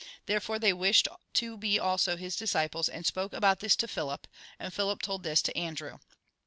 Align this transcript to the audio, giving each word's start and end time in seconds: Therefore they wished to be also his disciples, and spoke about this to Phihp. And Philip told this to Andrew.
Therefore 0.25 0.57
they 0.57 0.73
wished 0.73 1.07
to 1.35 1.57
be 1.59 1.77
also 1.77 2.15
his 2.17 2.35
disciples, 2.35 2.89
and 2.89 3.05
spoke 3.05 3.33
about 3.33 3.59
this 3.59 3.75
to 3.75 3.87
Phihp. 3.87 4.23
And 4.57 4.73
Philip 4.73 5.03
told 5.03 5.21
this 5.21 5.43
to 5.43 5.55
Andrew. 5.55 5.99